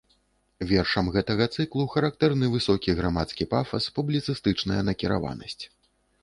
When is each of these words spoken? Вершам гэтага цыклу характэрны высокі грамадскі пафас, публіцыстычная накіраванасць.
Вершам 0.69 1.09
гэтага 1.17 1.45
цыклу 1.55 1.85
характэрны 1.95 2.49
высокі 2.55 2.95
грамадскі 3.01 3.47
пафас, 3.53 3.91
публіцыстычная 3.99 4.81
накіраванасць. 4.91 5.61